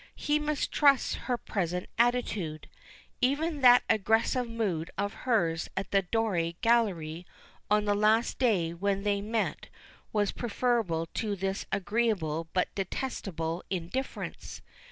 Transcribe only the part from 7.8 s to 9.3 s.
that last day when they